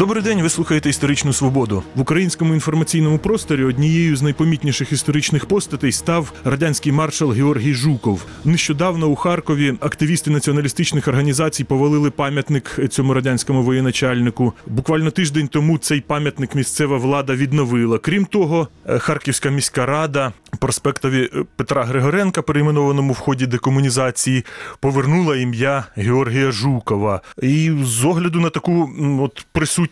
Добрий 0.00 0.22
день, 0.22 0.42
ви 0.42 0.48
слухаєте 0.48 0.88
історичну 0.88 1.32
свободу 1.32 1.82
в 1.94 2.00
українському 2.00 2.54
інформаційному 2.54 3.18
просторі. 3.18 3.64
Однією 3.64 4.16
з 4.16 4.22
найпомітніших 4.22 4.92
історичних 4.92 5.46
постатей 5.46 5.92
став 5.92 6.32
радянський 6.44 6.92
маршал 6.92 7.32
Георгій 7.32 7.74
Жуков. 7.74 8.26
Нещодавно 8.44 9.06
у 9.06 9.14
Харкові 9.14 9.74
активісти 9.80 10.30
націоналістичних 10.30 11.08
організацій 11.08 11.64
повалили 11.64 12.10
пам'ятник 12.10 12.80
цьому 12.90 13.14
радянському 13.14 13.62
воєначальнику. 13.62 14.52
Буквально 14.66 15.10
тиждень 15.10 15.48
тому 15.48 15.78
цей 15.78 16.00
пам'ятник 16.00 16.54
місцева 16.54 16.96
влада 16.96 17.34
відновила. 17.34 17.98
Крім 17.98 18.24
того, 18.24 18.68
е, 18.86 18.98
Харківська 18.98 19.50
міська 19.50 19.86
рада 19.86 20.32
проспектові 20.58 21.30
е, 21.34 21.44
Петра 21.56 21.84
Григоренка, 21.84 22.42
перейменованому 22.42 23.12
в 23.12 23.18
ході 23.18 23.46
декомунізації, 23.46 24.44
повернула 24.80 25.36
ім'я 25.36 25.84
Георгія 25.96 26.50
Жукова. 26.50 27.20
І 27.42 27.72
з 27.84 28.04
огляду 28.04 28.40
на 28.40 28.50
таку 28.50 28.90
от 29.20 29.46
присутність 29.52 29.89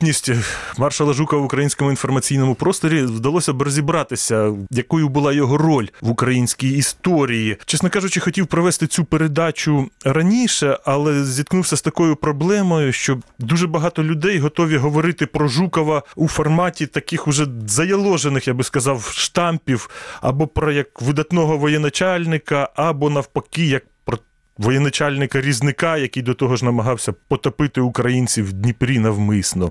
маршала 0.78 1.12
Жукова 1.12 1.42
в 1.42 1.44
українському 1.44 1.90
інформаційному 1.90 2.54
просторі 2.54 3.02
вдалося 3.02 3.52
б 3.52 3.62
розібратися, 3.62 4.52
якою 4.70 5.08
була 5.08 5.32
його 5.32 5.58
роль 5.58 5.86
в 6.00 6.10
українській 6.10 6.70
історії. 6.70 7.56
Чесно 7.66 7.90
кажучи, 7.90 8.20
хотів 8.20 8.46
провести 8.46 8.86
цю 8.86 9.04
передачу 9.04 9.90
раніше, 10.04 10.78
але 10.84 11.24
зіткнувся 11.24 11.76
з 11.76 11.82
такою 11.82 12.16
проблемою, 12.16 12.92
що 12.92 13.18
дуже 13.38 13.66
багато 13.66 14.04
людей 14.04 14.38
готові 14.38 14.76
говорити 14.76 15.26
про 15.26 15.48
Жукова 15.48 16.02
у 16.16 16.28
форматі 16.28 16.86
таких 16.86 17.28
уже 17.28 17.46
заяложених, 17.66 18.48
я 18.48 18.54
би 18.54 18.64
сказав, 18.64 19.12
штампів, 19.14 19.90
або 20.20 20.46
про 20.46 20.72
як 20.72 21.02
видатного 21.02 21.58
воєначальника, 21.58 22.68
або 22.74 23.10
навпаки, 23.10 23.66
як 23.66 23.82
воєначальника 24.58 25.40
різника, 25.40 25.96
який 25.96 26.22
до 26.22 26.34
того 26.34 26.56
ж 26.56 26.64
намагався 26.64 27.12
потопити 27.28 27.80
українців 27.80 28.48
в 28.48 28.52
Дніпрі 28.52 28.98
навмисно. 28.98 29.70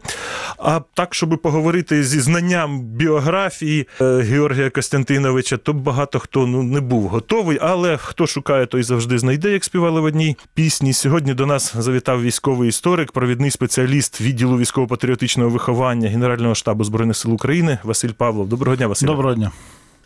А 0.58 0.80
так, 0.94 1.16
щоб 1.16 1.40
поговорити 1.44 2.04
зі 2.04 2.20
знанням 2.20 2.80
біографії 2.80 3.88
е, 4.02 4.22
Георгія 4.22 4.70
Костянтиновича, 4.70 5.58
то 5.58 5.74
багато 5.74 6.20
хто 6.20 6.48
ну 6.48 6.64
не 6.64 6.82
був 6.82 7.08
готовий, 7.08 7.58
але 7.62 7.98
хто 7.98 8.28
шукає, 8.28 8.66
той 8.66 8.84
завжди 8.84 9.20
знайде, 9.20 9.52
як 9.52 9.64
співали 9.64 10.02
в 10.02 10.04
одній 10.04 10.38
пісні. 10.54 10.94
Сьогодні 10.94 11.34
до 11.34 11.46
нас 11.46 11.76
завітав 11.78 12.22
військовий 12.22 12.70
історик, 12.70 13.12
провідний 13.12 13.52
спеціаліст 13.52 14.22
відділу 14.22 14.58
військово-патріотичного 14.58 15.50
виховання 15.50 16.10
Генерального 16.10 16.56
штабу 16.56 16.84
збройних 16.84 17.18
сил 17.18 17.34
України 17.34 17.78
Василь 17.84 18.12
Павлов. 18.18 18.48
Доброго 18.48 18.76
дня, 18.76 18.88
Василь. 18.88 19.08
Доброго 19.08 19.36
дня. 19.36 19.52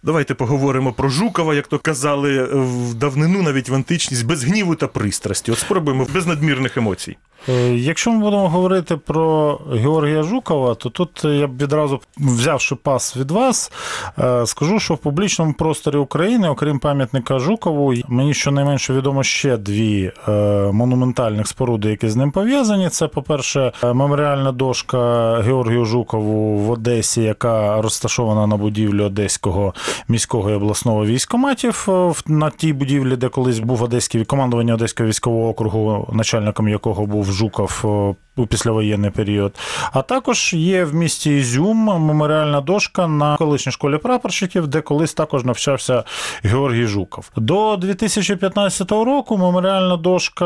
Давайте 0.03 0.33
поговоримо 0.33 0.93
про 0.93 1.09
Жукова, 1.09 1.55
як 1.55 1.67
то 1.67 1.79
казали 1.79 2.43
в 2.43 2.93
давнину, 2.93 3.41
навіть 3.41 3.69
в 3.69 3.75
античність, 3.75 4.25
без 4.25 4.43
гніву 4.43 4.75
та 4.75 4.87
пристрасті. 4.87 5.51
От 5.51 5.59
спробуємо 5.59 6.07
без 6.13 6.27
надмірних 6.27 6.77
емоцій. 6.77 7.17
Е, 7.49 7.75
Якщо 7.75 8.11
ми 8.11 8.19
будемо 8.19 8.49
говорити 8.49 8.97
про 8.97 9.59
Георгія 9.71 10.23
Жукова, 10.23 10.75
то 10.75 10.89
тут 10.89 11.23
я 11.23 11.47
б 11.47 11.57
відразу, 11.57 11.99
взявши 12.17 12.75
пас 12.75 13.17
від 13.17 13.31
вас, 13.31 13.71
е, 14.19 14.45
скажу, 14.45 14.79
що 14.79 14.93
в 14.93 14.97
публічному 14.97 15.53
просторі 15.53 15.97
України, 15.97 16.49
окрім 16.49 16.79
пам'ятника 16.79 17.39
Жукову, 17.39 17.93
мені 18.07 18.33
щонайменше 18.33 18.93
відомо 18.93 19.23
ще 19.23 19.57
дві 19.57 20.11
е, 20.27 20.31
монументальних 20.71 21.47
споруди, 21.47 21.89
які 21.89 22.09
з 22.09 22.15
ним 22.15 22.31
пов'язані. 22.31 22.89
Це, 22.89 23.07
по-перше, 23.07 23.71
меморіальна 23.83 24.51
дошка 24.51 25.33
Георгію 25.39 25.85
Жукову 25.85 26.57
в 26.57 26.71
Одесі, 26.71 27.21
яка 27.21 27.81
розташована 27.81 28.47
на 28.47 28.57
будівлі 28.57 29.01
Одеського 29.01 29.73
міського 30.07 30.51
і 30.51 30.53
обласного 30.53 31.05
військоматів 31.05 31.87
на 32.27 32.49
тій 32.49 32.73
будівлі, 32.73 33.15
де 33.15 33.29
колись 33.29 33.59
був 33.59 33.83
одеський 33.83 34.25
командування 34.25 34.73
Одеського 34.73 35.09
військового 35.09 35.49
округу, 35.49 36.09
начальником 36.13 36.67
якого 36.67 37.05
був 37.05 37.30
Жуков 37.31 37.85
е, 37.85 38.15
у 38.41 38.47
післявоєнний 38.47 39.11
період. 39.11 39.55
А 39.93 40.01
також 40.01 40.53
є 40.53 40.85
в 40.85 40.95
місті 40.95 41.37
Ізюм 41.37 41.77
меморіальна 41.77 42.61
дошка 42.61 43.07
на 43.07 43.37
колишній 43.37 43.71
школі 43.71 43.97
прапорщиків, 43.97 44.67
де 44.67 44.81
колись 44.81 45.13
також 45.13 45.43
навчався 45.43 46.03
Георгій 46.43 46.85
Жуков. 46.85 47.31
До 47.35 47.77
2015 47.77 48.91
року 48.91 49.37
меморіальна 49.37 49.97
дошка 49.97 50.45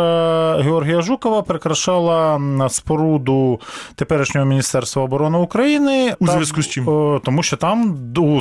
Георгія 0.58 1.02
Жукова 1.02 1.42
прикрашала 1.42 2.42
споруду 2.70 3.60
теперішнього 3.96 4.48
Міністерства 4.48 5.04
оборони 5.04 5.38
України 5.38 6.16
У 6.20 6.28
зв'язку 6.28 6.62
з 6.62 6.68
чим? 6.68 6.86
тому 7.24 7.44
що 7.44 7.58
там 7.58 7.96
до, 8.00 8.40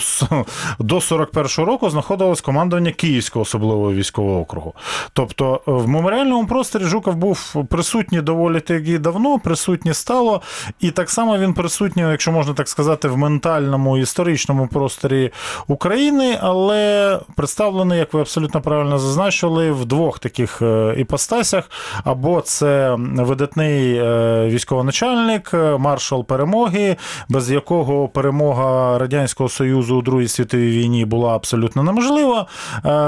до 0.78 0.96
41-го 0.96 1.64
року 1.64 1.90
знаходилось 1.90 2.40
командування 2.40 2.90
Київського 2.92 3.42
особливого 3.42 3.92
військового 3.92 4.40
округу. 4.40 4.74
Тобто 5.12 5.60
е, 5.68 5.72
в 5.72 5.88
меморіальному 5.88 6.46
просторі 6.46 6.84
Жуков 6.84 7.16
був 7.16 7.66
присутній 7.70 8.20
доволі 8.20 8.60
таки 8.60 8.98
давно, 8.98 9.38
присутній 9.44 9.94
стало, 9.94 10.42
і 10.80 10.90
так 10.90 11.10
само 11.10 11.38
він 11.38 11.54
присутній, 11.54 12.02
якщо 12.02 12.32
можна 12.32 12.54
так 12.54 12.68
сказати, 12.68 13.08
в 13.08 13.16
ментальному 13.16 13.98
історичному 13.98 14.66
просторі 14.66 15.30
України, 15.68 16.38
але 16.40 17.20
представлений, 17.36 17.98
як 17.98 18.14
ви 18.14 18.20
абсолютно 18.20 18.60
правильно 18.60 18.98
зазначили, 18.98 19.72
в 19.72 19.84
двох 19.84 20.18
таких 20.18 20.62
е, 20.62 20.94
іпостасях: 20.98 21.70
або 22.04 22.40
це 22.40 22.96
видатний 22.98 23.96
е, 23.96 24.46
військовоначальник, 24.48 25.50
е, 25.54 25.78
маршал 25.78 26.24
перемоги, 26.24 26.96
без 27.28 27.50
якого 27.50 28.08
перемога 28.08 28.98
Радянського 28.98 29.48
Союзу 29.48 29.96
у 29.96 30.02
Другій 30.02 30.28
світовій 30.28 30.70
війні 30.70 31.04
була 31.04 31.34
абсолютно 31.34 31.82
неможлива. 31.82 32.46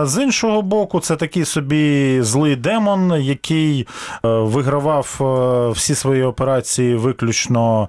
З 0.03 0.23
іншого 0.23 0.63
боку, 0.63 1.01
це 1.01 1.17
такий 1.17 1.45
собі 1.45 2.19
злий 2.23 2.57
демон, 2.57 3.23
який 3.23 3.87
вигравав 4.23 5.07
всі 5.77 5.95
свої 5.95 6.16
операції 6.23 6.95
виключно 6.95 7.89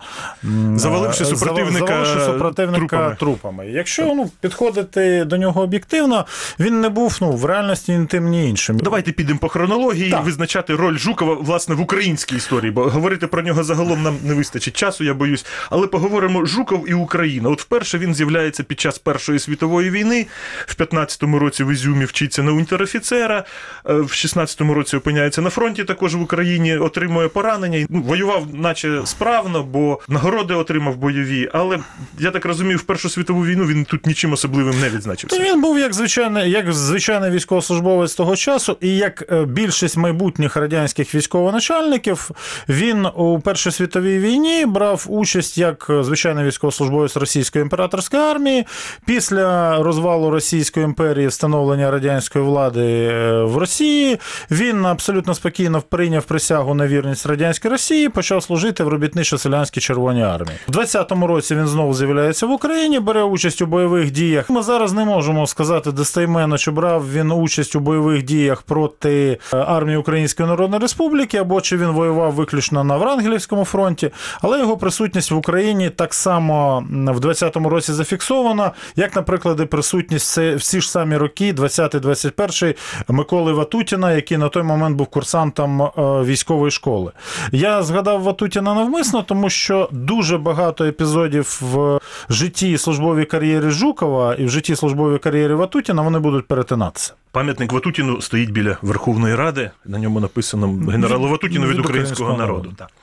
Заваливши 0.76 1.24
е, 1.24 1.26
супротивника 1.26 1.88
заваливши 1.88 2.26
супротивника 2.26 2.88
трупами. 2.88 3.16
трупами. 3.16 3.68
Якщо 3.68 4.06
ну, 4.06 4.32
підходити 4.42 5.26
до 5.26 5.38
нього 5.38 5.62
об'єктивно, 5.62 6.26
він 6.60 6.82
не 6.82 6.90
був 6.90 7.18
ну, 7.22 7.32
в 7.32 7.46
реальності 7.46 7.98
ні 7.98 8.06
тим, 8.06 8.30
ні 8.30 8.50
іншим. 8.50 8.80
Давайте 8.80 9.12
підемо 9.12 9.40
по 9.40 9.50
хронології 9.50 10.12
Так. 10.12 10.22
і 10.22 10.26
визначати 10.26 10.76
роль 10.76 10.98
Жукова 10.98 11.34
власне 11.34 11.76
в 11.76 11.82
українській 11.82 12.36
історії, 12.36 12.72
бо 12.72 12.84
говорити 12.84 13.28
про 13.28 13.42
нього 13.42 13.64
загалом 13.64 14.04
нам 14.04 14.18
не 14.24 14.34
вистачить 14.34 14.78
часу, 14.78 15.04
я 15.04 15.14
боюсь. 15.14 15.46
Але 15.70 15.88
поговоримо 15.88 16.46
Жуков 16.46 16.90
і 16.90 16.94
Україна. 16.94 17.50
От 17.50 17.62
вперше 17.62 17.98
він 17.98 18.16
з'являється 18.16 18.64
під 18.64 18.80
час 18.80 19.00
Першої 19.00 19.40
світової 19.40 19.90
війни. 19.90 20.28
В 20.66 20.76
15-му 20.76 21.40
році 21.40 21.64
в 21.64 21.72
Ізюмі 21.72 22.06
вчиться 22.06 22.44
на 22.44 22.52
унтер-офіцера, 22.52 23.44
е, 23.90 23.94
в 23.94 24.12
16-му 24.12 24.74
році 24.74 24.98
опиняється 24.98 25.42
на 25.42 25.50
фронті, 25.50 25.84
також 25.84 26.16
в 26.16 26.22
Україні 26.22 26.78
отримує 26.78 27.28
поранення. 27.28 27.86
Ну, 27.90 28.02
воював, 28.18 28.48
наче 28.54 29.02
справно, 29.06 29.64
бо 29.64 30.00
нагороди 30.08 30.54
отримав 30.54 30.98
бойові. 30.98 31.50
Але 31.54 31.80
я 32.20 32.32
так 32.32 32.46
розумію, 32.46 32.78
в 32.78 32.82
Першу 32.82 33.10
світову 33.10 33.46
війну 33.46 33.66
він 33.66 33.86
тут 33.86 34.06
нічим 34.06 34.34
особливим 34.34 34.80
не 34.80 34.90
відзначився. 34.90 35.40
Він 35.40 35.62
був 35.62 35.80
як 35.80 35.94
звичайний, 35.94 36.52
як 36.52 36.74
звичайний 36.74 37.32
військовослужбовець 37.32 38.16
того 38.16 38.36
часу, 38.36 38.78
і 38.82 38.98
як 38.98 39.24
е, 39.32 39.46
більшість 39.46 39.98
майбутніх 39.98 40.56
радянських 40.56 41.16
військовоначальників, 41.16 42.30
він 42.70 43.06
у 43.06 43.40
Першій 43.40 43.72
світовій 43.72 44.20
війні 44.20 44.66
брав 44.66 45.06
участь 45.08 45.58
як 45.58 45.88
е, 45.90 46.04
звичайний 46.04 46.46
військовослужбовець 46.46 47.18
російської 47.18 47.62
імператорської 47.62 48.24
армії. 48.24 48.66
Після 49.06 49.78
розвалу 49.84 50.30
Російської 50.30 50.84
імперії, 50.84 51.28
встановлення 51.28 51.92
радянської 51.92 52.46
влади 52.46 52.82
е, 52.82 53.44
в 53.44 53.58
Росії, 53.58 54.20
він 54.52 54.86
абсолютно 54.86 55.36
спокійно 55.36 55.82
прийняв 55.82 56.24
присягу 56.24 56.74
на 56.74 56.88
вірність 56.88 57.26
радянській 57.26 57.70
Росії, 57.70 58.07
почав 58.10 58.44
служити 58.44 58.84
в 58.84 58.88
робітничо-селянській 58.88 59.80
Червоній 59.80 60.24
армії. 60.24 60.58
У 60.68 60.72
20-му 60.72 61.28
році 61.28 61.56
він 61.56 61.68
знову 61.68 61.94
з'являється 61.94 62.46
в 62.46 62.52
Україні, 62.52 63.00
бере 63.00 63.24
участь 63.24 63.62
у 63.62 63.66
бойових 63.66 64.12
діях. 64.12 64.50
Ми 64.50 64.62
зараз 64.62 64.94
не 64.94 65.06
можемо 65.06 65.48
сказати 65.48 65.92
достойменно, 65.92 66.58
чи 66.58 66.72
брав 66.72 67.12
він 67.14 67.32
участь 67.32 67.76
у 67.76 67.80
бойових 67.80 68.24
діях 68.24 68.62
проти 68.62 69.40
е, 69.54 69.58
армії 69.58 69.98
Української 69.98 70.50
Народної 70.50 70.82
Республіки, 70.82 71.38
або 71.38 71.62
чи 71.62 71.78
він 71.78 71.88
воював 71.88 72.34
виключно 72.34 72.84
на 72.84 72.98
Врангелівському 72.98 73.66
фронті. 73.66 74.12
Але 74.42 74.60
його 74.60 74.78
присутність 74.78 75.32
в 75.32 75.36
Україні 75.36 75.90
так 75.90 76.14
само 76.14 76.84
в 76.90 77.20
20-му 77.20 77.70
році 77.70 77.94
зафіксована, 77.94 78.72
як, 78.96 79.16
наприклад, 79.16 79.70
присутність 79.70 80.28
це 80.28 80.56
в 80.56 80.60
ж 80.82 80.92
самі 80.92 81.18
роки, 81.18 81.54
20-21 81.54 82.76
Миколи 83.08 83.54
Ватутіна, 83.54 84.12
який 84.12 84.38
на 84.38 84.50
той 84.50 84.64
момент 84.64 84.98
був 84.98 85.08
курсантом 85.08 85.82
е, 85.82 85.92
військової 86.24 86.72
школи. 86.72 87.12
Я 87.52 87.84
згадав 87.98 88.22
Ватутіна 88.22 88.74
навмисно, 88.74 89.24
тому 89.24 89.50
що 89.50 89.90
дуже 89.92 90.38
багато 90.38 90.86
епізодів 90.86 91.60
в 91.62 92.00
житті 92.30 92.72
і 92.72 92.78
службовій 92.78 93.26
кар'єрі 93.26 93.70
Жукова 93.70 94.36
і 94.36 94.46
в 94.46 94.50
житті 94.50 94.76
службовій 94.76 95.18
кар'єрі 95.18 95.54
Ватутіна 95.54 96.02
вони 96.02 96.20
будуть 96.20 96.48
перетинатися. 96.48 97.14
Пам'ятник 97.32 97.72
Ватутіну 97.72 98.22
стоїть 98.22 98.52
біля 98.52 98.78
Верховної 98.82 99.36
Ради. 99.36 99.72
На 99.86 100.00
ньому 100.00 100.20
написано 100.20 100.92
генералу 100.92 101.28
Ватутіну 101.28 101.66
від, 101.66 101.78
від 101.78 101.80
українського 101.80 102.30
українського 102.30 102.38
народу. 102.38 102.76
народу. 102.80 102.94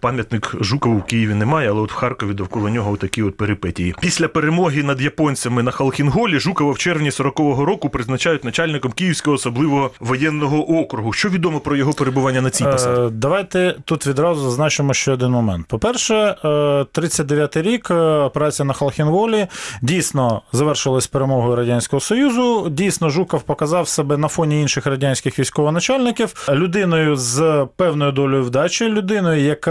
Пам'ятник 0.00 0.54
Жукову 0.60 0.98
в 0.98 1.04
Києві 1.04 1.34
немає, 1.34 1.70
але 1.70 1.80
от 1.80 1.92
в 1.92 1.94
Харкові 1.94 2.34
довкола 2.34 2.70
нього 2.70 2.96
такі 2.96 3.22
от 3.22 3.36
перипетії. 3.36 3.94
Після 4.00 4.28
перемоги 4.28 4.82
над 4.82 5.00
японцями 5.00 5.62
на 5.62 5.70
Халхінголі 5.70 6.38
Жукова 6.38 6.72
в 6.72 6.78
червні 6.78 7.10
40-го 7.10 7.64
року 7.64 7.88
призначають 7.88 8.44
начальником 8.44 8.92
Київського 8.92 9.34
особливого 9.34 9.90
воєнного 10.00 10.80
округу. 10.80 11.12
Що 11.12 11.28
відомо 11.28 11.60
про 11.60 11.76
його 11.76 11.92
перебування 11.92 12.40
на 12.40 12.50
цій 12.50 12.64
посаді? 12.64 13.00
Е, 13.00 13.10
Давайте 13.10 13.76
тут 13.84 14.06
відразу 14.06 14.40
зазначимо 14.40 14.94
ще 14.94 15.12
один 15.12 15.30
момент. 15.30 15.66
По-перше, 15.66 16.14
е, 16.14 16.48
39-й 16.92 17.62
рік 17.62 17.90
е, 17.90 17.94
операція 18.18 18.66
на 18.66 18.72
Халхінголі 18.72 19.46
дійсно 19.82 20.42
завершилась 20.52 21.06
перемогою 21.06 21.56
Радянського 21.56 22.00
Союзу. 22.00 22.68
Дійсно, 22.70 23.10
Жуков 23.10 23.42
показав 23.42 23.88
себе 23.88 24.16
на 24.16 24.28
фоні 24.28 24.62
інших 24.62 24.86
радянських 24.86 25.38
військовоначальників 25.38 26.48
людиною 26.50 27.16
з 27.16 27.66
певною 27.76 28.12
долею 28.12 28.42
вдачі, 28.42 28.88
людиною, 28.88 29.40
яка 29.40 29.63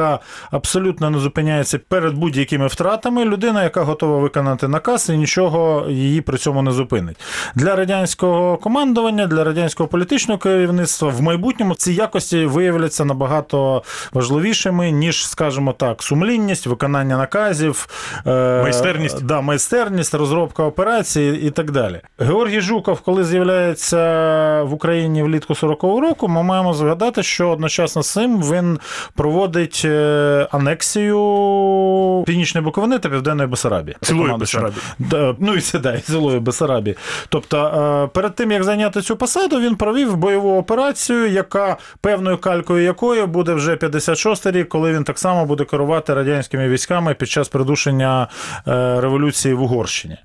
абсолютно 0.51 1.09
не 1.09 1.19
зупиняється 1.19 1.79
перед 1.79 2.13
будь-якими 2.13 2.67
втратами, 2.67 3.25
людина, 3.25 3.63
яка 3.63 3.83
готова 3.83 4.17
виконати 4.17 4.67
наказ 4.67 5.09
і 5.09 5.17
нічого 5.17 5.85
її 5.89 6.21
при 6.21 6.37
цьому 6.37 6.61
не 6.61 6.71
зупинить. 6.71 7.17
Для 7.55 7.75
радянського 7.75 8.57
командування, 8.57 9.27
для 9.27 9.43
радянського 9.43 9.87
політичного 9.89 10.37
керівництва 10.37 11.09
в 11.09 11.21
майбутньому 11.21 11.75
ці 11.75 11.93
якості 11.93 12.45
виявляться 12.45 13.05
набагато 13.05 13.83
важливішими, 14.13 14.91
ніж, 14.91 15.27
скажімо 15.27 15.73
так, 15.73 16.03
сумлінність, 16.03 16.67
виконання 16.67 17.17
наказів, 17.17 17.87
е, 18.27 18.61
Майстерність. 18.61 19.25
Да, 19.25 19.41
майстерність, 19.41 20.13
розробка 20.13 20.63
операцій 20.63 21.39
і 21.43 21.49
так 21.49 21.71
далі. 21.71 22.01
Георгій 22.19 22.61
Жуков, 22.61 23.01
коли 23.01 23.23
з'являється 23.23 23.99
в 24.63 24.73
Україні 24.73 25.23
влітку 25.23 25.53
40-го 25.53 26.01
року, 26.01 26.27
ми 26.27 26.43
маємо 26.43 26.73
згадати, 26.73 27.23
що 27.23 27.49
одночасно 27.49 28.03
з 28.03 28.11
цим 28.11 28.41
він 28.41 28.79
проводить 29.15 29.81
е, 29.82 29.82
анексію 30.51 32.23
Північної 32.25 32.65
Буковини 32.65 32.99
та 32.99 33.09
Південної 33.09 33.49
Бесарабії. 33.49 33.97
Цілої. 34.01 34.27
Да, 34.99 35.35
ну 35.39 35.55
і 35.55 35.61
це 35.61 35.79
да, 35.79 35.93
і 35.93 35.99
цілої 35.99 36.39
Бесарабії. 36.39 36.95
Тобто, 37.29 37.57
е, 38.03 38.07
перед 38.13 38.35
тим 38.35 38.51
як 38.51 38.63
зайняти 38.63 39.01
цю 39.01 39.15
посаду, 39.15 39.59
він 39.59 39.75
провів 39.75 40.17
бойову 40.17 40.57
операцію, 40.57 41.29
яка 41.29 41.77
певною 42.01 42.37
калькою 42.37 42.83
якої 42.83 43.25
буде 43.25 43.53
вже 43.53 43.75
56-й 43.75 44.51
рік, 44.51 44.69
коли 44.69 44.93
він 44.93 45.03
так 45.03 45.19
само 45.19 45.45
буде 45.45 45.63
керувати 45.63 46.13
радянськими 46.13 46.69
військами 46.69 47.13
під 47.13 47.29
час 47.29 47.47
придушення 47.49 48.27
е, 48.67 49.01
революції 49.01 49.53
в 49.53 49.61
Угорщині. 49.61 50.17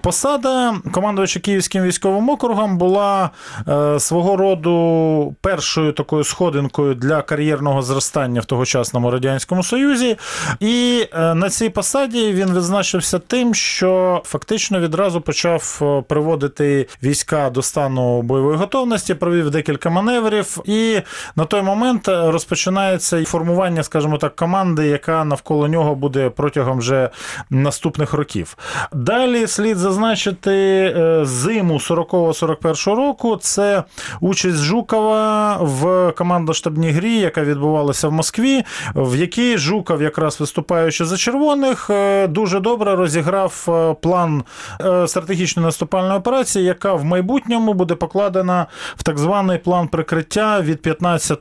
Посада 0.00 0.74
командувача 0.92 1.40
Київським 1.40 1.82
військовим 1.82 2.28
округом 2.28 2.78
була 2.78 3.30
е, 3.68 4.00
свого 4.00 4.36
роду 4.36 5.34
першою 5.40 5.92
такою 5.92 6.24
сходинкою 6.24 6.94
для 6.94 7.22
кар'єрного 7.22 7.82
зростання 7.82 8.40
в 8.40 8.44
тогочасному 8.44 9.05
радянському 9.10 9.62
Союзі. 9.62 10.16
І 10.60 11.06
е, 11.12 11.34
на 11.34 11.50
цій 11.50 11.68
посаді 11.68 12.32
він 12.32 12.54
відзначився 12.54 13.18
тим, 13.18 13.54
що 13.54 14.22
фактично 14.24 14.80
відразу 14.80 15.20
почав 15.20 15.78
е, 15.82 16.02
приводити 16.08 16.88
війська 17.02 17.50
до 17.50 17.62
стану 17.62 18.22
бойової 18.22 18.56
готовності, 18.56 19.14
провів 19.14 19.50
декілька 19.50 19.90
маневрів, 19.90 20.58
і 20.64 21.00
на 21.36 21.44
той 21.44 21.62
момент 21.62 22.08
розпочинається 22.08 23.24
формування, 23.24 23.82
скажімо 23.82 24.18
так, 24.18 24.36
команди, 24.36 24.86
яка 24.86 25.24
навколо 25.24 25.68
нього 25.68 25.94
буде 25.94 26.30
протягом 26.30 26.78
вже 26.78 27.10
наступних 27.50 28.12
років. 28.12 28.56
Далі 28.92 29.46
слід 29.46 29.78
зазначити 29.78 30.52
е, 30.96 31.24
зиму 31.24 31.74
40-41 31.74 32.94
року. 32.94 33.36
Це 33.36 33.84
участь 34.20 34.58
Жукова 34.58 35.56
в 35.60 36.12
командно-штабній 36.16 36.92
грі, 36.92 37.14
яка 37.14 37.42
відбувалася 37.42 38.08
в 38.08 38.12
Москві, 38.12 38.64
в 38.96 39.16
якій 39.16 39.58
Жуков, 39.58 40.02
якраз 40.02 40.40
виступаючи 40.40 41.04
за 41.04 41.16
червоних, 41.16 41.90
е, 41.90 42.26
дуже 42.26 42.60
добре 42.60 42.94
розіграв 42.94 43.66
е, 43.68 43.94
план 44.02 44.42
е, 44.80 45.08
стратегічної 45.08 45.66
наступальної 45.66 46.18
операції, 46.18 46.64
яка 46.64 46.94
в 46.94 47.04
майбутньому 47.04 47.74
буде 47.74 47.94
покладена 47.94 48.66
в 48.96 49.02
так 49.02 49.18
званий 49.18 49.58
план 49.58 49.88
прикриття 49.88 50.60
від 50.60 50.82
15 50.82 51.40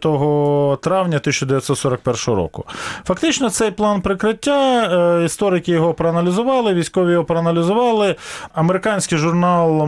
травня 0.81 1.17
1941 1.17 2.35
року. 2.35 2.65
Фактично, 3.05 3.49
цей 3.49 3.71
план 3.71 4.01
прикриття, 4.01 5.21
історики 5.25 5.71
його 5.71 5.93
проаналізували, 5.93 6.73
військові 6.73 7.11
його 7.11 7.23
проаналізували. 7.23 8.15
Американський 8.53 9.17
журнал 9.17 9.81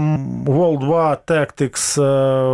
World 0.46 0.88
War 0.88 1.18
Tactics 1.28 2.02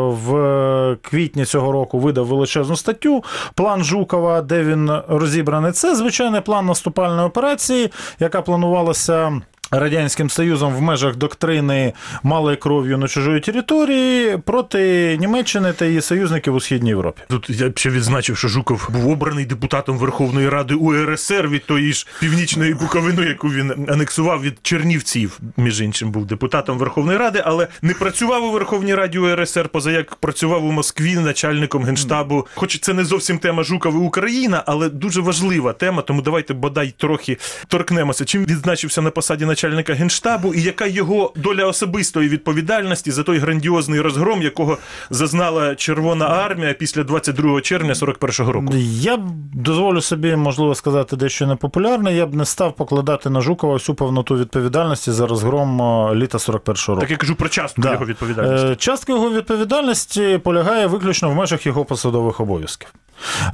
в 0.09 0.97
квітні 1.01 1.45
цього 1.45 1.71
року 1.71 1.99
видав 1.99 2.25
величезну 2.25 2.75
статтю. 2.75 3.23
План 3.55 3.83
Жукова, 3.83 4.41
де 4.41 4.63
він 4.63 4.91
розібраний. 5.07 5.71
Це 5.71 5.95
звичайний 5.95 6.41
план 6.41 6.65
наступальної 6.65 7.27
операції, 7.27 7.91
яка 8.19 8.41
планувалася. 8.41 9.41
Радянським 9.79 10.29
Союзом 10.29 10.75
в 10.75 10.81
межах 10.81 11.15
доктрини 11.15 11.93
малою 12.23 12.57
кров'ю 12.57 12.97
на 12.97 13.07
чужої 13.07 13.39
території 13.39 14.37
проти 14.37 15.17
Німеччини 15.19 15.73
та 15.73 15.85
її 15.85 16.01
союзників 16.01 16.55
у 16.55 16.59
Східній 16.59 16.89
Європі. 16.89 17.21
Тут 17.29 17.49
я 17.49 17.71
ще 17.75 17.89
відзначив, 17.89 18.37
що 18.37 18.47
Жуков 18.47 18.89
був 18.93 19.09
обраний 19.09 19.45
депутатом 19.45 19.97
Верховної 19.97 20.49
Ради 20.49 20.73
УРСР 20.73 21.47
від 21.47 21.65
тої 21.65 21.93
ж 21.93 22.07
північної 22.19 22.73
Буковини, 22.73 23.21
яку 23.25 23.47
він 23.47 23.73
анексував 23.89 24.41
від 24.41 24.57
Чернівців. 24.61 25.39
Між 25.57 25.81
іншим 25.81 26.11
був 26.11 26.25
депутатом 26.25 26.77
Верховної 26.77 27.17
Ради, 27.17 27.41
але 27.45 27.67
не 27.81 27.93
працював 27.93 28.43
у 28.43 28.51
Верховній 28.51 28.95
Раді 28.95 29.19
УРСР, 29.19 29.69
поза 29.69 29.91
як 29.91 30.15
працював 30.15 30.65
у 30.65 30.71
Москві 30.71 31.15
начальником 31.15 31.83
генштабу. 31.83 32.47
Хоч 32.55 32.79
це 32.79 32.93
не 32.93 33.05
зовсім 33.05 33.37
тема 33.37 33.63
Жукова 33.63 33.99
Україна, 33.99 34.63
але 34.65 34.89
дуже 34.89 35.21
важлива 35.21 35.73
тема. 35.73 36.01
Тому 36.01 36.21
давайте 36.21 36.53
бодай 36.53 36.93
трохи 36.97 37.37
торкнемося. 37.67 38.25
Чим 38.25 38.45
відзначився 38.45 39.01
на 39.01 39.09
посаді 39.09 39.45
начальника 39.45 39.62
генштабу, 39.69 40.53
і 40.53 40.61
яка 40.61 40.85
його 40.85 41.33
доля 41.35 41.65
особистої 41.65 42.29
відповідальності 42.29 43.11
за 43.11 43.23
той 43.23 43.37
грандіозний 43.37 44.01
розгром, 44.01 44.41
якого 44.41 44.77
зазнала 45.09 45.75
Червона 45.75 46.25
армія 46.25 46.73
після 46.73 47.03
22 47.03 47.61
червня 47.61 47.93
41-го 47.93 48.51
року. 48.51 48.73
Я 48.83 49.17
б 49.17 49.21
дозволю 49.53 50.01
собі, 50.01 50.35
можливо, 50.35 50.75
сказати 50.75 51.15
дещо 51.15 51.47
непопулярне. 51.47 52.13
Я 52.15 52.25
б 52.25 52.35
не 52.35 52.45
став 52.45 52.75
покладати 52.75 53.29
на 53.29 53.41
Жукова 53.41 53.73
всю 53.73 53.95
повноту 53.95 54.37
відповідальності 54.37 55.11
за 55.11 55.27
розгром 55.27 55.81
е, 55.81 56.15
літа 56.15 56.37
41-го 56.37 56.93
року. 56.93 57.01
Так 57.01 57.11
я 57.11 57.17
кажу 57.17 57.35
про 57.35 57.49
частку 57.49 57.81
Да. 57.81 57.91
його 57.91 58.05
відповідальності. 58.05 58.67
Е, 58.67 58.75
Частка 58.75 59.13
його 59.13 59.29
відповідальності 59.29 60.39
полягає 60.43 60.87
виключно 60.87 61.29
в 61.29 61.35
межах 61.35 61.65
його 61.65 61.85
посадових 61.85 62.39
обов'язків. 62.39 62.87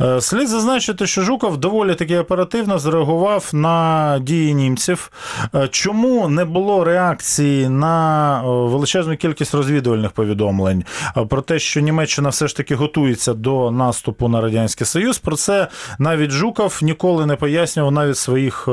Е, 0.02 0.22
Слід 0.22 0.48
зазначити, 0.48 1.08
що 1.08 1.22
Жуков 1.22 1.58
доволі 1.58 1.96
таки 1.96 2.18
оперативно 2.18 2.80
зреагував 2.80 3.50
на 3.54 4.18
дії 4.22 4.54
німців. 4.54 5.12
Е, 5.56 5.68
Чому 5.68 6.28
не 6.30 6.46
було 6.46 6.84
реакції 6.84 7.70
на 7.70 8.40
е, 8.40 8.44
величезну 8.46 9.18
кількість 9.18 9.54
розвідувальних 9.56 10.12
повідомлень 10.12 10.84
про 11.30 11.42
те, 11.42 11.60
що 11.60 11.80
Німеччина 11.80 12.30
все 12.30 12.48
ж 12.48 12.56
таки 12.56 12.76
готується 12.76 13.34
до 13.34 13.72
наступу 13.72 14.28
на 14.28 14.42
Радянський 14.42 14.88
Союз? 14.88 15.18
Про 15.18 15.36
це 15.36 15.68
навіть 16.00 16.32
Жуков 16.32 16.80
ніколи 16.82 17.26
не 17.26 17.36
пояснював 17.36 17.92
навіть 17.92 18.16
в 18.16 18.20
своїх 18.20 18.68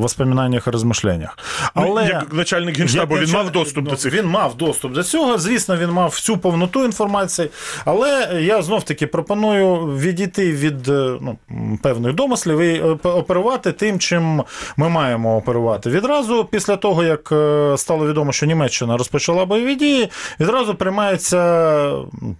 воспоминаннях 0.00 0.66
і 0.66 0.70
розмишленнях. 0.70 1.38
Ну, 1.76 2.00
як 2.00 2.32
начальник 2.32 2.78
генштабу, 2.78 3.14
Як 3.14 3.22
він 3.26 3.28
начальник- 3.30 3.44
мав 3.44 3.52
доступ 3.52 3.88
до 3.88 3.96
цих? 3.96 4.14
Він 4.14 4.26
мав 4.26 4.56
доступ 4.56 4.92
до 4.92 5.02
цього. 5.02 5.38
Звісно, 5.38 5.76
він 5.76 5.90
мав 5.90 6.08
всю 6.10 6.38
повноту 6.38 6.84
інформації. 6.84 7.50
Але 7.84 8.40
я 8.42 8.62
знов 8.62 8.82
таки 8.82 9.06
пропоную 9.06 9.95
відійти 9.96 10.52
від 10.52 10.88
е, 10.88 11.18
ну, 11.20 11.38
певних 11.82 12.14
домислів 12.14 12.58
і 12.60 12.74
е, 12.74 13.08
оперувати 13.08 13.72
тим, 13.72 13.98
чим 13.98 14.42
ми 14.76 14.88
маємо 14.88 15.36
оперувати. 15.36 15.90
Відразу 15.90 16.44
після 16.44 16.76
того, 16.76 17.04
як 17.04 17.32
е, 17.32 17.74
стало 17.78 18.08
відомо, 18.08 18.32
що 18.32 18.46
Німеччина 18.46 18.96
розпочала 18.96 19.44
бойові 19.44 19.74
дії, 19.74 20.08
відразу 20.40 20.74
приймається 20.74 21.36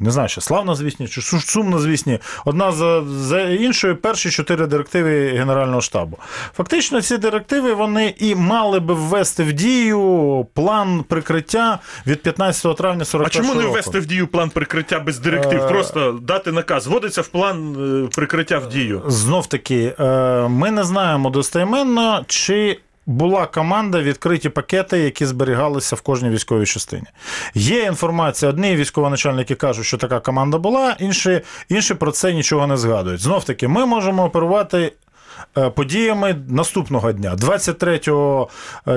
не 0.00 0.10
знаю, 0.10 0.28
що 0.28 0.40
славнозвісні 0.40 1.08
чи 1.08 1.20
су- 1.20 1.40
сумнозвісні, 1.40 2.18
одна 2.44 2.72
за, 2.72 3.02
за 3.02 3.40
іншою 3.40 3.96
перші 3.96 4.30
чотири 4.30 4.66
директиви 4.66 5.28
Генерального 5.28 5.80
штабу. 5.80 6.18
Фактично, 6.56 7.02
ці 7.02 7.18
директиви 7.18 7.74
вони 7.74 8.14
і 8.18 8.34
мали 8.34 8.80
би 8.80 8.94
ввести 8.94 9.42
в 9.44 9.52
дію 9.52 10.46
план 10.54 11.04
прикриття 11.08 11.78
від 12.06 12.22
15 12.22 12.76
травня 12.76 13.04
41 13.04 13.42
А 13.42 13.46
чому 13.48 13.60
не 13.60 13.68
ввести 13.68 14.00
в 14.00 14.06
дію 14.06 14.26
план 14.26 14.50
прикриття 14.50 14.98
без 14.98 15.18
директив? 15.18 15.68
Просто 15.68 16.12
дати 16.22 16.52
наказ. 16.52 16.86
Вводиться 16.86 17.22
в 17.22 17.28
план 17.36 17.76
е, 18.04 18.08
прикриття 18.14 18.58
в 18.58 18.68
дію. 18.68 19.02
Знов 19.06 19.46
таки, 19.46 19.94
е, 20.00 20.04
ми 20.48 20.70
не 20.70 20.84
знаємо 20.84 21.30
достеменно, 21.30 22.24
чи 22.26 22.78
була 23.06 23.46
команда 23.46 24.00
відкриті 24.00 24.48
пакети, 24.48 24.98
які 24.98 25.26
зберігалися 25.26 25.96
в 25.96 26.00
кожній 26.00 26.30
військовій 26.30 26.66
частині. 26.66 27.06
Є 27.54 27.82
інформація, 27.82 28.50
одні 28.50 28.76
військовоначальники 28.76 29.54
кажуть, 29.54 29.86
що 29.86 29.96
така 29.96 30.20
команда 30.20 30.58
була, 30.58 30.96
інші, 31.00 31.40
інші 31.68 31.94
про 31.94 32.12
це 32.12 32.32
нічого 32.32 32.66
не 32.66 32.76
згадують. 32.76 33.20
Знов 33.20 33.44
таки, 33.44 33.68
ми 33.68 33.86
можемо 33.86 34.24
оперувати. 34.24 34.92
Е, 35.58 35.70
подіями 35.70 36.36
наступного 36.48 37.12
дня. 37.12 37.34
23 37.34 37.98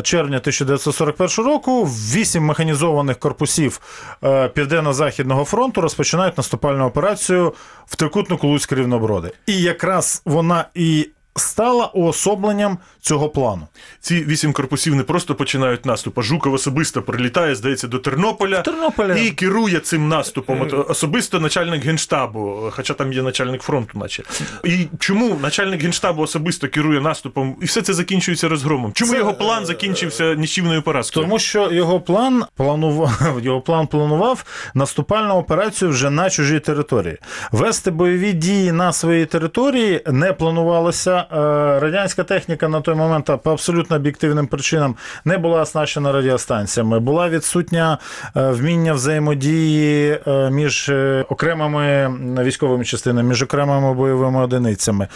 червня 0.03 0.38
1941 0.38 1.46
року 1.46 1.86
вісім 1.86 2.43
механізованих 2.43 3.19
корпусів 3.19 3.79
е, 4.24 4.48
Південно-Західного 4.48 5.46
фронту 5.46 5.81
розпочинають 5.81 6.38
наступальну 6.38 6.86
операцію 6.86 7.53
в 7.86 7.96
трикутну 7.96 8.39
Луцьк 8.43 8.72
Рівноброди. 8.72 9.31
І 9.46 9.62
якраз 9.62 10.22
вона 10.25 10.65
і 10.75 11.10
стала 11.39 11.86
уособленням 11.86 12.77
цього 13.01 13.29
плану. 13.29 13.67
Ці 14.00 14.24
вісім 14.24 14.53
корпусів 14.53 14.96
не 14.96 15.03
просто 15.03 15.36
починають 15.36 15.86
наступ, 15.86 16.19
а 16.19 16.22
Жуков 16.22 16.53
особисто 16.53 17.01
прилітає, 17.01 17.55
здається, 17.55 17.88
до 17.88 18.00
Тернополя, 18.00 18.62
Тернополя. 18.62 19.15
і 19.15 19.29
керує 19.31 19.79
цим 19.79 20.08
наступом. 20.08 20.67
Особисто 20.88 21.39
начальник 21.39 21.86
генштабу, 21.86 22.72
хоча 22.72 22.93
там 22.93 23.13
є 23.13 23.22
начальник 23.22 23.62
фронту, 23.62 24.00
наче. 24.00 24.24
І 24.63 24.88
чому 25.00 25.38
начальник 25.41 25.81
генштабу 25.84 26.22
особисто 26.22 26.67
керує 26.67 27.01
наступом, 27.01 27.55
і 27.62 27.65
все 27.65 27.81
це 27.81 27.93
закінчується 27.93 28.50
розгромом? 28.50 28.93
Чому 28.93 29.12
Це, 29.12 29.17
його 29.17 29.34
план 29.34 29.65
закінчився 29.65 30.36
нічівною 30.36 30.81
поразкою? 30.81 31.25
Тому 31.25 31.39
що 31.39 31.72
його 31.72 32.01
план 32.01 32.46
планував 32.55 33.39
його 33.43 33.62
план 33.62 33.88
планував 33.88 34.46
наступальну 34.74 35.34
операцію 35.34 35.91
вже 35.91 36.10
на 36.10 36.29
чужій 36.29 36.60
території. 36.60 37.17
Вести 37.51 37.91
бойові 37.91 38.34
дії 38.34 38.72
на 38.72 38.93
своїй 38.93 39.25
території 39.25 40.01
не 40.08 40.34
планувалося. 40.34 41.25
Е, 41.31 41.36
Радянська 41.79 42.24
техніка 42.24 42.67
на 42.67 42.81
той 42.81 42.95
момент 42.95 43.29
по 43.43 43.51
абсолютно 43.51 43.95
об'єктивним 43.95 44.48
причинам 44.48 44.95
не 45.25 45.38
була 45.38 45.62
оснащена 45.62 46.12
радіостанціями. 46.12 47.00
Була 47.00 47.29
відсутня 47.29 47.98
е, 48.36 48.50
вміння 48.51 48.93
взаємодії 48.93 50.19
е, 50.27 50.50
між 50.50 50.91
окремими 51.29 52.13
військовими 52.43 52.86
частинами, 52.86 53.29
між 53.29 53.43
окремими 53.43 53.93
бойовими 53.93 54.43
одиницями. 54.43 55.07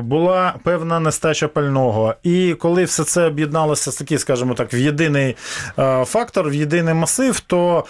Була 0.00 0.54
певна 0.64 1.00
нестача 1.00 1.48
пального. 1.48 2.14
І 2.22 2.54
коли 2.54 2.84
все 2.84 3.04
це 3.04 3.24
об'єдналося 3.24 3.92
з 3.92 3.96
такий, 3.96 4.18
скажімо 4.18 4.54
так, 4.54 4.74
в 4.74 4.76
єдиний 4.76 5.36
фактор, 6.04 6.48
в 6.48 6.54
єдиний 6.54 6.94
масив, 6.94 7.40
то 7.40 7.84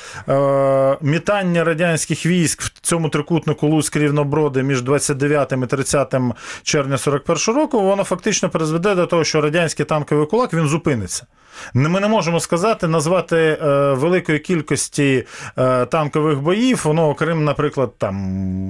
мітання 1.01 1.65
радянських 1.65 2.27
військ 2.27 2.63
в 2.63 2.81
цьому 2.81 3.09
трикутнику 3.09 3.67
Луцьк 3.67 3.97
Рівноброди 3.97 4.63
між 4.63 4.83
29 4.83 5.53
і 5.53 5.67
30 5.67 6.15
червня 6.63 6.99
41 6.99 7.42
року, 7.49 7.81
воно 7.81 8.05
фактично 8.05 8.49
призведе 8.49 8.95
до 8.95 9.07
того, 9.07 9.25
що 9.25 9.41
радянський 9.41 9.87
танковий 9.87 10.27
кулак 10.27 10.55
він 10.55 10.67
зупиниться. 10.67 11.27
Ми 11.75 12.01
не 12.01 12.09
можемо 12.09 12.41
сказати, 12.41 12.89
назвати 12.89 13.37
е, 13.37 13.93
великої 13.93 14.39
кількості 14.39 15.27
е, 15.59 15.87
танкових 15.87 16.41
боїв, 16.41 16.81
воно 16.85 17.09
окрім, 17.09 17.45
наприклад, 17.45 17.93
там 17.99 18.17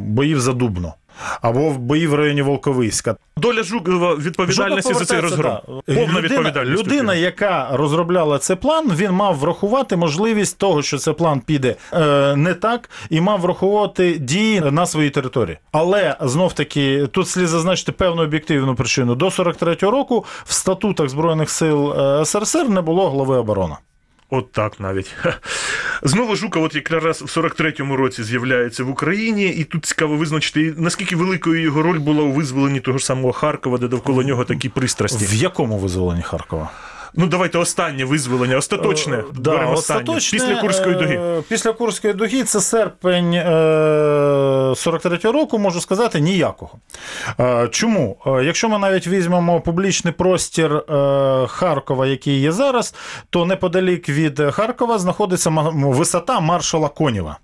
боїв 0.04 0.40
за 0.40 0.52
Дубно. 0.52 0.94
Або 1.42 1.68
в 1.68 1.78
бої 1.78 2.06
в 2.06 2.14
районі 2.14 2.42
Волковиська. 2.42 3.16
Доля 3.36 3.62
Жукова 3.62 4.14
відповідальності 4.14 4.94
за 4.94 5.04
цей 5.04 5.20
розгром. 5.20 5.58
Да. 5.68 5.94
Повна 5.94 6.20
людина, 6.20 6.20
відповідальність. 6.20 6.86
людина, 6.86 7.14
яка 7.14 7.68
розробляла 7.72 8.38
цей 8.38 8.56
план, 8.56 8.92
він 8.96 9.10
мав 9.10 9.36
врахувати 9.36 9.96
можливість 9.96 10.58
того, 10.58 10.82
що 10.82 10.98
цей 10.98 11.14
план 11.14 11.40
піде 11.40 11.76
е, 11.92 12.36
не 12.36 12.54
так, 12.54 12.90
і 13.10 13.20
мав 13.20 13.40
враховувати 13.40 14.18
дії 14.18 14.60
на 14.60 14.86
своїй 14.86 15.10
території. 15.10 15.58
Але 15.72 16.16
знов 16.20 16.52
таки 16.52 17.06
тут 17.06 17.28
слід 17.28 17.48
зазначити 17.48 17.92
певну 17.92 18.22
об'єктивну 18.22 18.74
причину. 18.74 19.14
До 19.14 19.26
43-го 19.26 19.90
року 19.90 20.24
в 20.44 20.52
статутах 20.52 21.08
збройних 21.08 21.50
сил 21.50 21.92
е, 21.92 22.24
СРСР 22.24 22.68
не 22.68 22.80
було 22.80 23.10
глави 23.10 23.36
оборони. 23.36 23.74
От 24.32 24.52
так 24.52 24.80
навіть. 24.80 25.14
Знову 26.02 26.36
жука, 26.36 26.60
от 26.60 26.74
якраз 26.74 27.22
в 27.22 27.38
43-му 27.38 27.96
році 27.96 28.22
з'являється 28.22 28.84
в 28.84 28.90
Україні, 28.90 29.48
і 29.48 29.64
тут 29.64 29.84
цікаво 29.84 30.16
визначити, 30.16 30.74
наскільки 30.76 31.16
великою 31.16 31.62
його 31.62 31.82
роль 31.82 31.98
була 31.98 32.22
у 32.22 32.32
визволенні 32.32 32.80
того 32.80 32.98
ж 32.98 33.04
самого 33.04 33.32
Харкова, 33.32 33.78
де 33.78 33.88
довкола 33.88 34.24
нього 34.24 34.44
такі 34.44 34.68
пристрасті. 34.68 35.24
В 35.24 35.34
якому 35.34 35.78
визволенні 35.78 36.22
Харкова? 36.22 36.70
Ну 37.14 37.26
давайте 37.26 37.58
останнє 37.58 38.04
визволення, 38.04 38.56
остаточне. 38.56 39.16
Е, 39.16 39.24
Да, 39.34 39.50
Беремо 39.50 39.72
останнє. 39.72 40.00
остаточне, 40.00 40.38
Після 40.38 40.60
Курської 40.60 40.94
дуги. 40.94 41.14
е, 41.38 41.42
Після 41.48 41.72
Курської 41.72 42.14
дуги 42.14 42.42
це 42.44 42.60
серпень 42.60 43.34
е, 43.34 43.44
43-го 44.74 45.32
року, 45.32 45.58
можу 45.58 45.80
сказати, 45.80 46.20
ніякого. 46.20 46.72
Е, 47.40 47.68
Чому? 47.70 48.16
Е, 48.26 48.44
Якщо 48.44 48.68
ми 48.68 48.78
навіть 48.78 49.06
візьмемо 49.06 49.60
публічний 49.60 50.12
простір 50.12 50.74
е, 50.76 50.82
Харкова, 51.46 52.06
який 52.06 52.40
є 52.40 52.52
зараз, 52.52 52.94
то 53.30 53.44
неподалік 53.46 54.08
від 54.08 54.40
Харкова 54.40 54.98
знаходиться 54.98 55.50
висота 55.74 56.40
маршала 56.40 56.88
Конєва. 56.88 57.38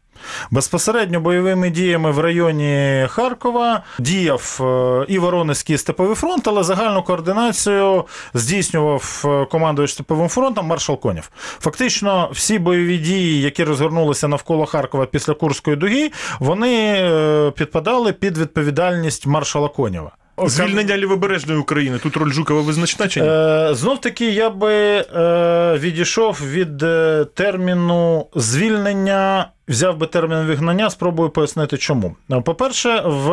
Безпосередньо 0.50 1.20
бойовими 1.20 1.70
діями 1.70 2.10
в 2.10 2.18
районі 2.18 3.06
Харкова 3.10 3.82
діяв 3.98 4.60
е, 4.60 5.04
і 5.08 5.18
Воронезький 5.18 5.78
Степовий 5.78 6.16
фронт, 6.16 6.48
але 6.48 6.62
загальну 6.62 7.02
координацію 7.02 8.04
здійснював 8.34 9.22
е, 9.24 9.44
командувач 9.50 9.92
Степовим 9.92 10.28
фронтом 10.28 10.66
маршал 10.66 11.00
Конєв. 11.00 11.30
Фактично, 11.60 12.28
всі 12.32 12.58
бойові 12.58 12.98
дії, 12.98 13.40
які 13.40 13.64
розгорнулися 13.64 14.28
навколо 14.28 14.66
Харкова 14.66 15.06
після 15.06 15.34
Курської 15.34 15.76
дуги, 15.76 16.10
вони 16.40 16.94
е, 16.94 17.50
підпадали 17.50 18.12
під 18.12 18.38
відповідальність 18.38 19.26
маршала 19.26 19.68
Конєва. 19.68 20.10
Звільнення 20.46 20.96
лівобережної 20.96 21.60
України. 21.60 21.98
Тут 21.98 22.16
роль 22.16 22.30
Жукова 22.30 22.60
визначна 22.60 23.08
чи 23.08 23.20
ні? 23.20 23.28
Е, 23.28 23.74
знов 23.74 24.00
таки 24.00 24.30
я 24.30 24.50
би 24.50 24.74
е, 24.74 25.04
відійшов 25.78 26.40
від 26.50 26.78
терміну 27.34 28.26
звільнення. 28.34 29.48
Взяв 29.68 29.96
би 29.96 30.06
термін 30.06 30.46
вигнання, 30.46 30.90
спробую 30.90 31.30
пояснити, 31.30 31.76
чому. 31.76 32.16
По-перше, 32.44 33.02
в 33.04 33.28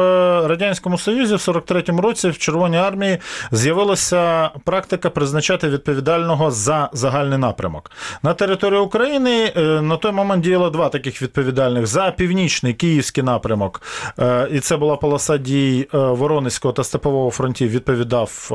Радянському 0.47 0.97
Союзі 0.97 1.35
в 1.35 1.37
43-му 1.37 2.01
році 2.01 2.29
в 2.29 2.37
Червоній 2.37 2.77
армії 2.77 3.17
з'явилася 3.51 4.49
практика 4.63 5.09
призначати 5.09 5.69
відповідального 5.69 6.51
за 6.51 6.89
загальний 6.93 7.37
напрямок. 7.37 7.91
На 8.23 8.33
території 8.33 8.79
України 8.79 9.53
е, 9.57 9.61
на 9.61 9.97
той 9.97 10.11
момент 10.11 10.43
діяло 10.43 10.69
два 10.69 10.89
таких 10.89 11.21
відповідальних 11.21 11.87
за 11.87 12.11
північний 12.11 12.73
київський 12.73 13.23
напрямок, 13.23 13.81
е, 14.19 14.47
і 14.51 14.59
це 14.59 14.77
була 14.77 14.95
полоса 14.95 15.37
дій 15.37 15.87
е, 15.93 15.97
Воронезького 15.97 16.73
та 16.73 16.83
Степового 16.83 17.31
фронтів. 17.31 17.69
Відповідав 17.69 18.47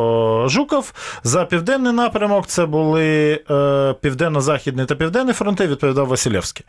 Жуков. 0.46 0.92
За 1.24 1.44
південний 1.44 1.92
напрямок 1.92 2.46
це 2.46 2.66
були 2.66 3.40
південно-західний 4.00 4.86
та 4.86 4.94
південний 4.94 5.34
фронти. 5.34 5.66
Відповідав 5.66 6.06
Василевський. 6.06 6.66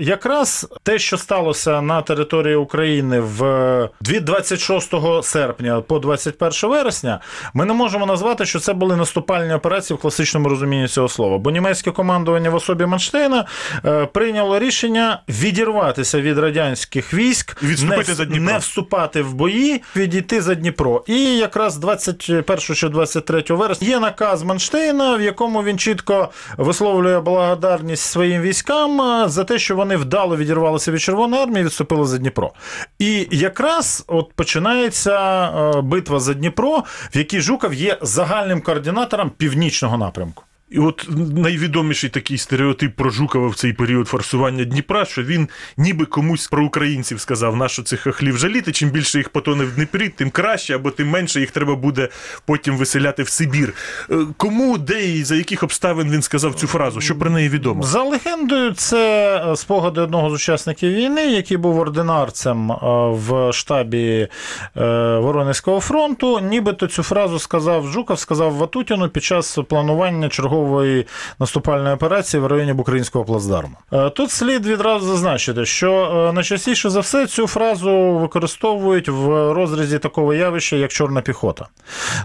Е, 0.00 0.04
Якраз 0.04 0.68
те, 0.82 0.98
що 0.98 1.18
сталося 1.18 1.82
на 1.82 2.02
території 2.02 2.54
України 2.54 3.20
в 3.20 3.88
від 4.08 4.24
26 4.24 4.94
серпня 5.22 5.80
по 5.80 5.98
21 5.98 6.70
вересня, 6.70 7.20
ми 7.54 7.64
не 7.64 7.72
можемо 7.72 8.06
назвати, 8.06 8.46
що 8.46 8.60
це 8.60 8.72
були 8.72 8.96
наступальні 8.96 9.54
операції 9.54 9.96
в 9.96 10.00
класичному 10.00 10.48
розумінні 10.48 10.88
цього 10.88 11.08
слова. 11.08 11.38
Бо 11.38 11.50
німецьке 11.50 11.90
командування 11.90 12.50
в 12.50 12.54
особі 12.54 12.86
Манштейна 12.86 13.44
е, 13.84 14.06
прийняло 14.06 14.58
рішення 14.58 15.22
відірватися 15.28 16.20
від 16.20 16.38
радянських 16.38 17.14
військ, 17.14 17.62
відступити 17.62 18.08
не, 18.08 18.14
за 18.14 18.24
Дніпро. 18.24 18.52
не 18.52 18.58
вступати 18.58 19.22
в 19.22 19.34
бої, 19.34 19.82
відійти 19.96 20.40
за 20.40 20.54
Дніпро. 20.54 21.04
І 21.06 21.36
якраз 21.36 21.76
21 21.76 22.58
чи 22.58 22.88
23 22.88 23.44
вересня 23.48 23.88
є 23.88 24.00
наказ 24.00 24.42
Манштейна, 24.42 25.16
в 25.16 25.22
якому 25.22 25.62
він 25.62 25.78
чітко 25.78 26.28
висловлює 26.56 27.20
благодарність 27.20 28.02
своїм 28.02 28.42
військам 28.42 29.00
е, 29.00 29.28
за 29.28 29.44
те, 29.44 29.58
що 29.58 29.76
вони 29.76 29.85
вдало 29.94 30.36
відірвалися 30.36 30.92
від 30.92 31.00
Червоної 31.00 31.42
армії 31.42 31.64
відступили 31.64 32.06
за 32.06 32.18
Дніпро. 32.18 32.52
І 32.98 33.28
якраз 33.30 34.04
от 34.06 34.32
починається 34.32 35.46
е, 35.48 35.80
битва 35.80 36.20
за 36.20 36.34
Дніпро, 36.34 36.82
в 37.14 37.16
якій 37.16 37.40
Жуков 37.40 37.74
є 37.74 37.98
загальним 38.02 38.60
координатором 38.60 39.30
північного 39.30 39.98
напрямку. 39.98 40.42
І 40.70 40.78
от 40.78 41.08
найвідоміший 41.36 42.10
такий 42.10 42.38
стереотип 42.38 42.96
про 42.96 43.10
Жукова 43.10 43.48
в 43.48 43.54
цей 43.54 43.72
період 43.72 44.08
форсування 44.08 44.64
Дніпра, 44.64 45.04
що 45.04 45.22
він 45.22 45.48
ніби 45.76 46.04
комусь 46.04 46.48
про 46.48 46.64
українців 46.64 47.20
сказав, 47.20 47.56
нащо 47.56 47.82
цих 47.82 48.00
хохлів 48.00 48.38
жаліти. 48.38 48.72
Чим 48.72 48.90
більше 48.90 49.18
їх 49.18 49.28
потоне 49.28 49.64
в 49.64 49.74
Дніпрі, 49.74 50.08
тим 50.08 50.30
краще, 50.30 50.74
або 50.74 50.90
тим 50.90 51.08
менше 51.08 51.40
їх 51.40 51.50
треба 51.50 51.74
буде 51.74 52.08
потім 52.46 52.76
виселяти 52.76 53.22
в 53.22 53.28
Сибір. 53.28 53.74
Е, 54.10 54.16
Кому, 54.36 54.78
де 54.78 55.10
і 55.10 55.24
за 55.24 55.36
яких 55.36 55.62
обставин 55.62 56.10
він 56.10 56.22
сказав 56.22 56.54
цю 56.54 56.66
фразу? 56.66 57.00
Що 57.00 57.18
про 57.18 57.30
неї 57.30 57.48
відомо? 57.48 57.82
За 57.82 58.02
легендою, 58.02 58.72
це 58.72 59.36
е, 59.52 59.56
спогади 59.56 60.00
одного 60.00 60.30
з 60.30 60.32
учасників 60.32 60.92
війни, 60.92 61.26
який 61.26 61.56
був 61.56 61.78
ординарцем 61.78 62.72
е, 62.72 62.76
в 63.10 63.52
штабі 63.52 64.28
Воронезького 64.74 65.80
фронту. 65.80 66.40
Нібито 66.40 66.86
цю 66.86 67.02
фразу 67.02 67.38
сказав 67.38 67.86
Жуков, 67.86 68.18
сказав 68.18 68.54
Ватутіну 68.54 69.08
під 69.08 69.24
час 69.24 69.58
планування 69.68 70.28
чергового 70.28 70.55
чергової 70.56 71.06
наступальної 71.40 71.94
операції 71.94 72.40
в 72.40 72.46
районі 72.46 72.72
Букринського 72.72 73.24
плацдарму. 73.24 73.76
Е, 73.92 74.10
Тут 74.10 74.30
слід 74.30 74.66
відразу 74.66 75.06
зазначити, 75.06 75.64
що 75.64 75.92
е, 76.28 76.32
найчастіше 76.32 76.90
за 76.90 77.00
все 77.00 77.26
цю 77.26 77.46
фразу 77.46 78.18
використовують 78.18 79.08
в 79.08 79.52
розрізі 79.52 79.98
такого 79.98 80.34
явища, 80.34 80.76
як 80.76 80.92
чорна 80.92 81.20
піхота. 81.20 81.66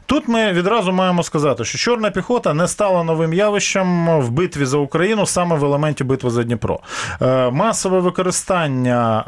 Тут 0.06 0.28
ми 0.28 0.52
відразу 0.52 0.92
маємо 0.92 1.24
сказати, 1.24 1.66
що 1.66 1.78
чорна 1.78 2.12
піхота 2.12 2.54
не 2.54 2.68
стала 2.68 3.04
новим 3.04 3.34
явищем 3.34 4.20
в 4.20 4.30
битві 4.30 4.66
за 4.66 4.78
Україну 4.78 5.26
саме 5.26 5.56
в 5.56 5.66
елементі 5.66 6.04
битви 6.04 6.30
за 6.30 6.44
Дніпро. 6.44 6.80
Е, 7.22 7.52
Масове 7.52 8.00
використання 8.00 9.26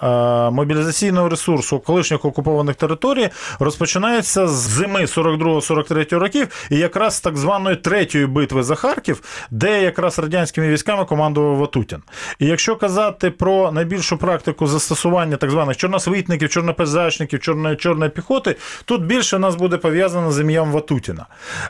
мобілізаційного 0.54 1.30
ресурсу 1.30 1.80
колишніх 1.80 2.26
окупованих 2.26 2.76
територій 2.76 3.30
розпочинається 3.60 4.48
з 4.48 4.52
зими 4.52 5.00
42-43 5.00 6.20
років, 6.20 6.48
і 6.70 6.78
якраз 6.78 7.20
так 7.20 7.38
званої 7.38 7.76
третьої 7.76 8.26
битви 8.26 8.64
за 8.64 8.76
Харків, 8.76 8.93
де 9.52 9.82
якраз 9.82 10.20
радянськими 10.20 10.70
військами 10.70 11.06
командував 11.06 11.58
Ватутін. 11.58 12.00
І 12.40 12.46
якщо 12.46 12.76
казати 12.76 13.32
про 13.32 13.72
найбільшу 13.72 14.18
практику 14.18 14.68
застосування 14.68 15.38
так 15.38 15.52
званих 15.52 15.78
чорносвітників, 15.78 16.50
чорнопейзачників, 16.50 17.40
чорної, 17.40 17.76
чорної 17.76 18.12
піхоти, 18.12 18.56
тут 18.86 19.06
більше 19.06 19.40
нас 19.40 19.56
буде 19.56 19.78
пов'язано 19.78 20.32
з 20.32 20.40
ім'ям 20.40 20.72
Ватутіна. 20.72 21.26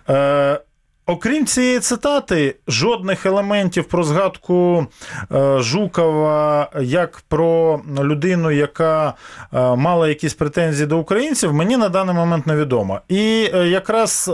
Е, 0.10 0.60
Окрім 1.06 1.46
цієї 1.46 1.80
цитати, 1.80 2.56
жодних 2.68 3.26
елементів 3.26 3.86
про 3.86 4.04
згадку 4.04 4.88
е, 5.32 5.60
Жукова 5.60 6.70
як 6.82 7.24
про 7.28 7.82
людину, 8.00 8.52
яка 8.52 9.14
е, 9.54 9.76
мала 9.76 10.08
якісь 10.08 10.34
претензії 10.34 10.88
до 10.88 10.98
українців, 10.98 11.54
мені 11.54 11.78
на 11.78 11.90
даний 11.90 12.16
момент 12.16 12.48
невідомо. 12.48 13.02
І 13.08 13.50
е, 13.54 13.68
якраз 13.68 14.32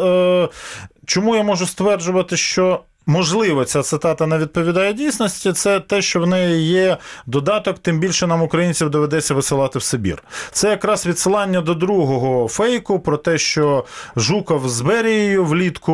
чому 1.10 1.36
я 1.36 1.44
можу 1.44 1.66
стверджувати, 1.66 2.38
що. 2.38 2.84
Можливо, 3.06 3.66
ця 3.66 3.82
цитата 3.82 4.28
не 4.28 4.38
відповідає 4.38 4.94
дійсності. 4.94 5.54
Це 5.54 5.80
те, 5.80 6.02
що 6.02 6.20
в 6.20 6.28
неї 6.28 6.68
є 6.68 6.98
додаток, 7.26 7.80
тим 7.80 8.00
більше 8.00 8.28
нам 8.28 8.42
українців 8.42 8.90
доведеться 8.90 9.34
висилати 9.34 9.80
в 9.80 9.84
Сибір. 9.84 10.24
Це 10.52 10.70
якраз 10.70 11.06
відсилання 11.06 11.62
до 11.62 11.74
другого 11.74 12.48
фейку 12.48 13.00
про 13.00 13.18
те, 13.18 13.38
що 13.38 13.86
Жуков 14.16 14.70
з 14.70 14.82
Берією 14.82 15.46
влітку 15.46 15.92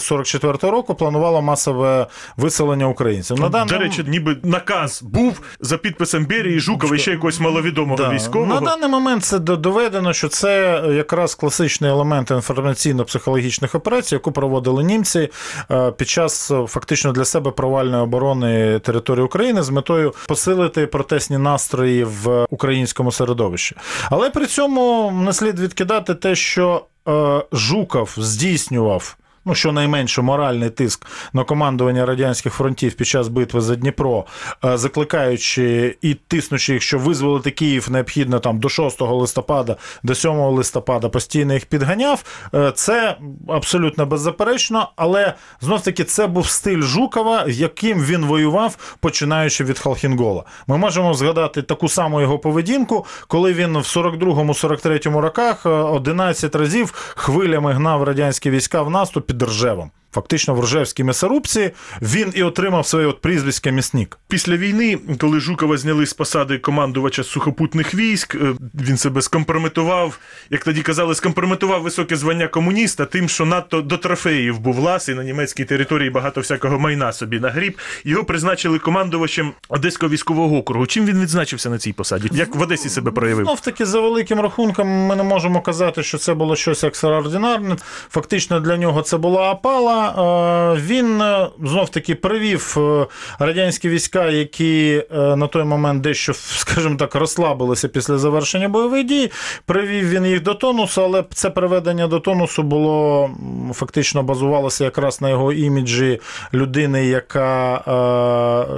44-го 0.00 0.70
року 0.70 0.94
планувало 0.94 1.42
масове 1.42 2.06
виселення 2.36 2.86
українців. 2.88 3.40
На 3.40 3.48
даний 3.48 3.68
До 3.68 3.78
речі, 3.78 4.04
ніби 4.08 4.36
наказ 4.42 5.02
був 5.02 5.40
за 5.60 5.78
підписом 5.78 6.26
Берії 6.26 6.60
Жукова 6.60 6.96
і 6.96 6.98
ще 6.98 7.10
якогось 7.10 7.40
маловідомого 7.40 7.96
Да. 7.96 8.10
військового. 8.10 8.54
На 8.54 8.60
даний 8.60 8.88
момент 8.88 9.24
це 9.24 9.38
доведено, 9.38 10.12
що 10.12 10.28
це 10.28 10.82
якраз 10.92 11.34
класичний 11.34 11.90
елемент 11.90 12.30
інформаційно-психологічних 12.30 13.76
операцій, 13.76 14.14
яку 14.14 14.32
проводили 14.32 14.84
німці 14.84 15.28
е, 15.70 15.90
під 15.90 16.08
час 16.08 16.17
е, 16.26 16.66
фактично 16.66 17.12
для 17.12 17.24
себе 17.24 17.50
провальної 17.50 18.02
оборони 18.02 18.78
території 18.78 19.24
України 19.24 19.62
з 19.62 19.70
метою 19.70 20.14
посилити 20.28 20.86
протестні 20.86 21.38
настрої 21.38 22.04
в 22.04 22.46
українському 22.50 23.12
середовищі. 23.12 23.76
Але 24.10 24.30
при 24.30 24.46
цьому 24.46 25.10
не 25.24 25.32
слід 25.32 25.60
відкидати 25.60 26.14
те, 26.14 26.34
що 26.34 26.84
е, 27.08 27.42
Жуков 27.52 28.14
здійснював. 28.16 29.16
Ну, 29.44 29.54
щонайменше 29.54 30.22
моральний 30.22 30.70
тиск 30.70 31.06
на 31.32 31.44
командування 31.44 32.06
радянських 32.06 32.52
фронтів 32.54 32.94
під 32.94 33.06
час 33.06 33.28
битви 33.28 33.60
за 33.60 33.76
Дніпро, 33.76 34.24
е, 34.64 34.76
закликаючи 34.78 35.96
і 36.02 36.14
тиснучи 36.14 36.72
їх, 36.72 36.82
що 36.82 36.98
визволити 36.98 37.50
Київ 37.50 37.90
необхідно 37.90 38.40
там 38.40 38.58
до 38.58 38.68
6 38.68 39.00
листопада, 39.00 39.76
до 40.02 40.14
7 40.14 40.50
листопада 40.50 41.08
постійно 41.08 41.54
їх 41.54 41.66
підганяв. 41.66 42.24
Е, 42.54 42.72
Це 42.74 43.16
абсолютно 43.48 44.06
беззаперечно, 44.06 44.88
але 44.96 45.34
знов 45.60 45.80
таки 45.82 46.04
це 46.04 46.26
був 46.26 46.48
стиль 46.48 46.82
Жукова, 46.82 47.44
яким 47.48 48.00
він 48.00 48.24
воював, 48.24 48.96
починаючи 49.00 49.64
від 49.64 49.78
Халхінгола. 49.78 50.44
Ми 50.66 50.78
можемо 50.78 51.14
згадати 51.14 51.62
таку 51.62 51.88
саму 51.88 52.20
його 52.20 52.38
поведінку, 52.38 53.06
коли 53.26 53.52
він 53.52 53.78
в 53.78 53.82
42-43 53.82 55.18
роках 55.20 55.66
е, 55.66 55.68
11 55.68 56.54
разів 56.54 56.92
хвилями 57.16 57.72
гнав 57.72 58.02
радянські 58.02 58.50
війська 58.50 58.82
в 58.82 58.90
наступ 58.90 59.26
Ржевом. 59.42 59.92
Фактично 60.12 60.54
в 60.54 60.64
Ржевській 60.64 61.04
м'ясорубці 61.04 61.70
він 62.02 62.32
і 62.34 62.42
отримав 62.42 62.86
своє 62.86 63.06
от 63.06 63.20
прізвисько 63.20 63.70
м'ясник. 63.70 64.18
Після 64.28 64.56
війни, 64.56 64.98
коли 65.18 65.40
Жукова 65.40 65.76
зняли 65.76 66.06
з 66.06 66.12
посади 66.12 66.58
командувача 66.58 67.24
сухопутних 67.24 67.94
військ, 67.94 68.34
е, 68.34 68.54
він 68.74 68.96
себе 68.96 69.22
скомпрометував, 69.22 70.18
як 70.50 70.64
тоді 70.64 70.82
казали, 70.82 71.14
скомпрометував 71.14 71.82
високе 71.82 72.16
звання 72.16 72.48
комуніста, 72.48 73.04
тим, 73.04 73.28
що 73.28 73.44
надто 73.44 73.82
до 73.82 73.96
трофеїв 73.96 74.58
був 74.58 74.78
лас 74.78 75.08
і 75.08 75.14
на 75.14 75.24
німецькій 75.24 75.64
території 75.64 76.10
багато 76.10 76.40
всякого 76.40 76.78
майна 76.78 77.12
собі 77.12 77.40
нагріб. 77.40 77.78
Його 78.04 78.24
призначили 78.24 78.78
командувачем 78.78 79.52
Одеського 79.68 80.12
військового 80.12 80.56
округу. 80.56 80.86
Чим 80.86 81.06
він 81.06 81.20
відзначився 81.20 81.70
на 81.70 81.78
цій 81.78 81.92
посаді? 81.92 82.28
Як 82.32 82.54
в 82.56 82.60
Одесі 82.60 82.88
себе 82.88 83.10
проявив? 83.10 83.44
Знов 83.44 83.60
таки, 83.60 83.86
за 83.86 84.00
великим 84.00 84.40
рахунком, 84.40 84.88
ми 84.88 85.16
не 85.16 85.22
можемо 85.22 85.60
казати, 85.60 86.02
що 86.02 86.18
це 86.18 86.34
було 86.34 86.56
щось 86.56 86.84
екстраординарне. 86.84 87.76
Фактично 88.10 88.60
для 88.60 88.76
нього 88.76 89.02
це 89.02 89.16
була 89.16 89.50
опала. 89.50 89.97
Е, 89.98 90.80
Він 90.80 91.22
знов 91.64 91.88
таки 91.88 92.14
привів 92.14 92.74
е, 92.78 93.06
радянські 93.38 93.88
війська, 93.88 94.26
які 94.26 95.04
е, 95.10 95.36
на 95.36 95.46
той 95.46 95.64
момент 95.64 96.00
дещо, 96.00 96.34
скажімо 96.34 96.96
так, 96.96 97.14
розслабилися 97.14 97.88
після 97.88 98.18
завершення 98.18 98.68
бойових 98.68 99.04
дій. 99.04 99.30
Привів 99.66 100.08
він 100.08 100.26
їх 100.26 100.42
до 100.42 100.54
тонусу, 100.54 101.02
але 101.02 101.24
це 101.34 101.50
приведення 101.50 102.06
до 102.06 102.20
тонусу 102.20 102.62
було 102.62 103.30
фактично 103.74 104.22
базувалося 104.22 104.84
якраз 104.84 105.20
на 105.20 105.30
його 105.30 105.52
іміджі 105.52 106.20
людини, 106.54 107.06
яка 107.06 107.74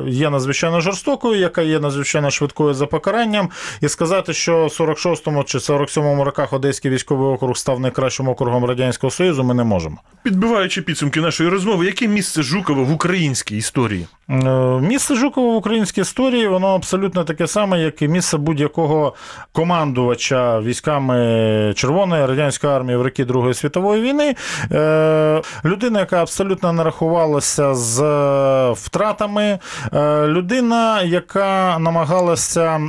е, 0.07 0.11
є 0.11 0.31
надзвичайно 0.31 0.81
жорстокою, 0.81 1.41
яка 1.41 1.63
є 1.63 1.81
надзвичайно 1.81 2.31
швидкою 2.31 2.75
за 2.75 2.87
покаранням. 2.87 3.51
І 3.81 3.89
сказати, 3.89 4.33
що 4.33 4.67
в 4.67 4.69
46-му 4.69 5.45
чи 5.45 5.59
47-му 5.59 6.25
роках 6.25 6.53
Одеський 6.53 6.91
військовий 6.91 7.35
округ 7.35 7.57
став 7.57 7.81
найкращим 7.81 8.29
округом 8.29 8.65
Радянського 8.65 9.11
Союзу, 9.11 9.45
ми 9.45 9.55
не 9.55 9.65
можемо. 9.65 9.97
Підбиваючи 10.23 10.83
підсумки 10.83 11.10
нашої 11.17 11.51
розмови, 11.51 11.87
яке 11.87 12.09
місце 12.09 12.43
Жукова 12.43 12.83
в 12.83 12.93
українській 12.93 13.57
історії? 13.57 14.07
Е, 14.31 14.35
Місце 14.81 15.15
Жукова 15.15 15.53
в 15.53 15.57
українській 15.57 16.01
історії 16.01 16.49
воно 16.49 16.67
абсолютно 16.67 17.25
таке 17.25 17.47
саме, 17.47 17.81
як 17.81 18.03
і 18.03 18.09
місце 18.09 18.37
будь-якого 18.37 19.15
командувача 19.53 20.61
військами 20.61 21.73
Червоної 21.77 22.27
радянської 22.27 22.73
армії 22.73 22.97
в 22.97 23.03
роки 23.03 23.25
Другої 23.25 23.55
світової 23.55 24.03
війни. 24.03 24.35
Е, 24.73 25.43
Людина, 25.65 26.01
яка 26.01 26.23
абсолютно 26.23 26.73
не 26.73 26.85
рахувалася 26.85 27.75
з 27.75 28.03
е, 28.03 28.73
втратами, 28.73 29.59
людина, 30.27 31.03
яка 31.03 31.79
намагалася 31.79 32.81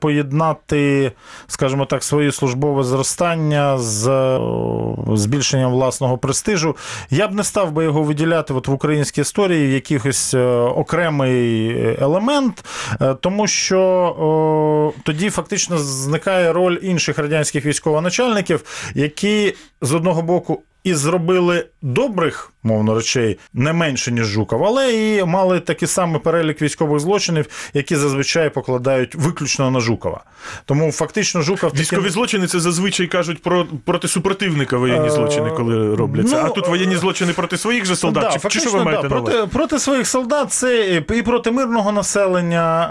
поєднати, 0.00 1.12
скажімо 1.46 1.84
так, 1.84 2.04
своє 2.04 2.32
службове 2.32 2.82
зростання 2.82 3.78
з 3.78 4.04
збільшенням 5.14 5.70
власного 5.70 6.18
престижу. 6.18 6.76
Я 7.10 7.28
б 7.28 7.34
не 7.34 7.44
став 7.44 7.57
би 7.64 7.84
його 7.84 8.02
виділяти 8.02 8.54
от 8.54 8.68
в 8.68 8.72
українській 8.72 9.20
історії 9.20 9.66
в 9.66 9.70
якихось 9.70 10.34
е, 10.34 10.46
окремий 10.56 11.70
елемент, 12.00 12.64
е, 13.00 13.14
тому 13.20 13.46
що 13.46 13.80
о, 13.80 14.92
тоді 15.04 15.30
фактично 15.30 15.78
зникає 15.78 16.52
роль 16.52 16.78
інших 16.82 17.18
радянських 17.18 17.66
військовоначальників, 17.66 18.90
які 18.94 19.54
з 19.82 19.94
одного 19.94 20.22
боку. 20.22 20.62
І 20.84 20.94
зробили 20.94 21.66
добрих, 21.82 22.52
мовно 22.62 22.94
речей, 22.94 23.38
не 23.54 23.72
менше, 23.72 24.12
ніж 24.12 24.24
Жуков, 24.26 24.64
але 24.64 24.92
і 24.92 25.24
мали 25.24 25.60
такий 25.60 25.88
самий 25.88 26.20
перелік 26.20 26.62
військових 26.62 27.00
злочинів, 27.00 27.46
які 27.74 27.96
зазвичай 27.96 28.50
покладають 28.50 29.14
виключно 29.14 29.70
на 29.70 29.80
Жукова. 29.80 30.24
Тому 30.64 30.92
фактично 30.92 31.42
Жуков 31.42 31.72
Військові 31.74 32.08
злочини 32.08 32.46
це 32.46 32.60
зазвичай 32.60 33.06
кажуть 33.06 33.42
про 33.42 33.66
проти 33.84 34.08
супротивника 34.08 34.76
воєнні 34.76 35.06
Е, 35.08 35.10
злочини, 35.10 35.50
коли 35.50 35.94
робляться. 35.94 36.36
ну, 36.36 36.42
а 36.46 36.48
тут 36.50 36.68
воєнні 36.68 36.94
е, 36.94 36.98
злочини 36.98 37.32
проти 37.32 37.56
своїх 37.56 37.84
же 37.84 37.96
солдат. 37.96 38.22
Да, 38.22 38.28
чи, 38.28 38.34
чи 38.34 38.40
фактично, 38.40 38.68
що 38.70 38.78
ви 38.78 38.84
маєте 38.84 39.08
да, 39.08 39.14
на 39.14 39.20
проти, 39.22 39.46
проти 39.46 39.78
своїх 39.78 40.06
солдат 40.06 40.52
це 40.52 40.96
і 41.16 41.22
проти 41.22 41.50
мирного 41.50 41.92
населення. 41.92 42.90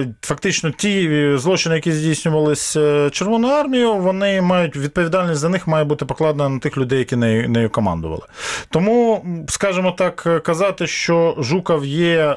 е, 0.00 0.14
Фактично, 0.22 0.70
ті 0.70 1.32
злочини, 1.36 1.74
які 1.74 1.92
здійснювались 1.92 2.76
е, 2.76 3.10
Червоною 3.12 3.54
армією, 3.54 3.94
вони 3.94 4.42
мають 4.42 4.76
відповідальність 4.76 5.40
за 5.40 5.48
них 5.48 5.66
має 5.66 5.84
бути 5.84 6.04
покладена 6.04 6.48
на 6.48 6.58
тих 6.58 6.76
людей, 6.76 6.98
які 6.98 7.16
нею, 7.16 7.48
нею 7.48 7.70
командували. 7.70 8.22
Тому, 8.70 9.24
скажімо 9.48 9.92
так, 9.92 10.22
е, 10.26 10.40
казати, 10.40 10.86
що 10.86 11.36
Жуков 11.38 11.86
є 11.86 12.36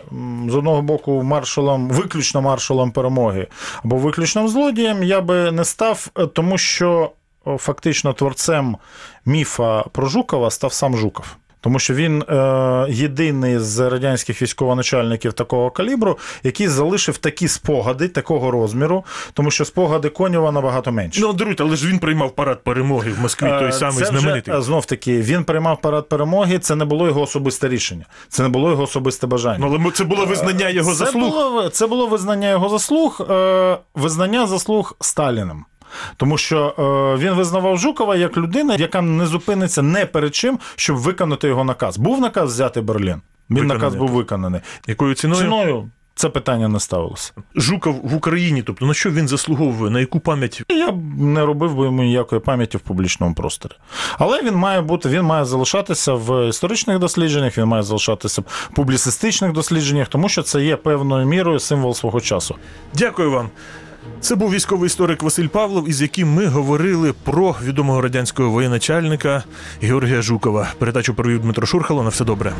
з 0.49 0.55
одного 0.55 0.81
боку 0.81 1.23
маршалом, 1.23 1.89
виключно 1.89 2.41
маршалом 2.41 2.91
перемоги 2.91 3.47
або 3.83 3.95
виключним 3.95 4.47
злодієм, 4.47 5.03
я 5.03 5.21
би 5.21 5.51
не 5.51 5.65
став, 5.65 6.07
е, 6.17 6.27
тому 6.27 6.57
що 6.57 7.11
фактично 7.57 8.13
творцем 8.13 8.77
міфа 9.25 9.83
про 9.83 10.07
Жукова 10.07 10.51
став 10.51 10.73
сам 10.73 10.97
Жуков. 10.97 11.35
Тому 11.61 11.79
що 11.79 11.93
він 11.93 12.21
е, 12.21 12.85
єдиний 12.89 13.59
з 13.59 13.89
радянських 13.89 14.41
військовоначальників 14.41 15.33
такого 15.33 15.71
калібру, 15.71 16.17
який 16.43 16.67
залишив 16.67 17.17
такі 17.17 17.47
спогади 17.47 18.07
такого 18.07 18.51
розміру, 18.51 19.05
тому 19.33 19.51
що 19.51 19.65
спогади 19.65 20.09
Конєва 20.09 20.51
набагато 20.51 20.91
менше. 20.91 21.21
Ну, 21.21 21.33
даруйте, 21.33 21.63
але 21.63 21.75
ж 21.75 21.87
він 21.87 21.99
приймав 21.99 22.31
парад 22.31 22.63
перемоги 22.63 23.11
в 23.11 23.19
Москві, 23.19 23.47
той 23.49 23.67
Е, 23.67 23.71
самий 23.71 24.03
це 24.03 24.05
знаменитий. 24.05 24.53
Вже, 24.53 24.63
знов 24.63 24.85
таки, 24.85 25.21
він 25.21 25.43
приймав 25.43 25.81
парад 25.81 26.09
перемоги. 26.09 26.59
Це 26.59 26.75
не 26.75 26.85
було 26.85 27.07
його 27.07 27.21
особисте 27.21 27.69
рішення, 27.69 28.05
це 28.29 28.43
не 28.43 28.49
було 28.49 28.69
його 28.69 28.83
особисте 28.83 29.27
бажання. 29.27 29.57
Ну, 29.59 29.77
але 29.81 29.91
це 29.91 30.03
було 30.03 30.25
визнання 30.25 30.69
його 30.69 30.89
це 30.91 30.95
заслуг. 30.95 31.29
Було, 31.29 31.69
це 31.69 31.87
було 31.87 32.07
визнання 32.07 32.49
його 32.49 32.69
заслуг, 32.69 33.21
е, 33.29 33.77
визнання 33.95 34.47
заслуг 34.47 34.95
Сталіним. 34.99 35.65
Тому 36.17 36.37
що 36.37 36.75
е, 37.17 37.23
він 37.23 37.33
визнавав 37.33 37.77
Жукова 37.77 38.15
як 38.15 38.37
людина, 38.37 38.75
яка 38.75 39.01
не 39.01 39.25
зупиниться 39.25 39.81
не 39.81 40.05
перед 40.05 40.35
чим, 40.35 40.59
щоб 40.75 40.97
виконати 40.97 41.47
його 41.47 41.63
наказ. 41.63 41.97
Був 41.97 42.21
наказ 42.21 42.53
взяти 42.53 42.81
Берлін. 42.81 43.21
Він 43.49 43.57
Виконаний. 43.57 43.77
наказ 43.77 43.95
був 43.95 44.09
виконаний. 44.09 44.61
Якою 44.87 45.13
ціною? 45.13 45.41
Ціною 45.41 45.89
це 46.15 46.29
питання 46.29 46.67
не 46.67 46.79
ставилося. 46.79 47.31
Жуков 47.55 48.01
в 48.03 48.15
Україні, 48.15 48.61
тобто 48.63 48.85
на 48.85 48.93
що 48.93 49.11
він 49.11 49.27
заслуговує, 49.27 49.91
на 49.91 49.99
яку 49.99 50.19
пам'ять? 50.19 50.63
Я 50.69 50.91
б 50.91 51.19
не 51.19 51.45
робив 51.45 51.75
би 51.75 51.85
йому 51.85 52.03
ніякої 52.03 52.41
пам'яті 52.41 52.77
в 52.77 52.79
публічному 52.79 53.35
просторі. 53.35 53.73
Але 54.17 54.43
він 54.43 54.55
має 54.55 54.81
бути, 54.81 55.09
він 55.09 55.21
має 55.21 55.45
залишатися 55.45 56.13
в 56.13 56.49
історичних 56.49 56.99
дослідженнях, 56.99 57.57
він 57.57 57.65
має 57.65 57.83
залишатися 57.83 58.41
в 58.41 58.67
публіцистичних 58.75 59.51
дослідженнях, 59.51 60.07
тому 60.07 60.29
що 60.29 60.41
це 60.43 60.63
є 60.63 60.75
певною 60.75 61.25
мірою 61.25 61.59
символ 61.59 61.93
свого 61.93 62.21
часу. 62.21 62.55
Дякую 62.93 63.31
вам. 63.31 63.49
Це 64.21 64.35
був 64.35 64.51
військовий 64.51 64.87
історик 64.87 65.23
Василь 65.23 65.47
Павлов, 65.47 65.89
із 65.89 66.01
яким 66.01 66.33
ми 66.33 66.45
говорили 66.45 67.13
про 67.23 67.55
відомого 67.63 68.01
радянського 68.01 68.49
воєначальника 68.49 69.43
Георгія 69.81 70.21
Жукова. 70.21 70.73
Передачу 70.79 71.13
провів 71.13 71.39
Дмитро 71.41 71.67
Шурхало. 71.67 72.03
На 72.03 72.09
все 72.09 72.25
добре. 72.25 72.53